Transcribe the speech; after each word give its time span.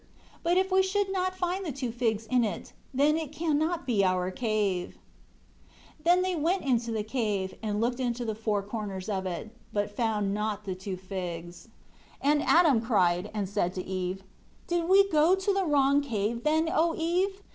But 0.41 0.57
if 0.57 0.71
we 0.71 0.81
should 0.81 1.11
not 1.13 1.37
find 1.37 1.63
the 1.63 1.71
two 1.71 1.91
figs 1.91 2.25
in 2.25 2.43
it, 2.43 2.73
then 2.91 3.17
it 3.17 3.31
cannot 3.31 3.85
be 3.85 4.03
our 4.03 4.31
cave." 4.31 4.97
4 6.03 6.21
They 6.23 6.35
went 6.35 6.61
then 6.63 6.69
into 6.71 6.91
the 6.91 7.03
cave, 7.03 7.53
and 7.61 7.79
looked 7.79 7.99
into 7.99 8.25
the 8.25 8.33
four 8.33 8.63
corners 8.63 9.09
of 9.09 9.27
it, 9.27 9.55
but 9.71 9.95
found 9.95 10.33
not 10.33 10.63
the 10.65 10.73
two 10.73 10.97
figs. 10.97 11.69
5 12.23 12.31
And 12.31 12.41
Adam 12.41 12.81
cried 12.81 13.29
and 13.31 13.47
said 13.47 13.75
to 13.75 13.85
Eve, 13.85 14.23
"Did 14.65 14.89
we 14.89 15.07
go 15.07 15.35
to 15.35 15.53
the 15.53 15.65
wrong 15.67 16.01
cave, 16.01 16.43
then, 16.45 16.67
O 16.73 16.95
Eve? 16.97 17.43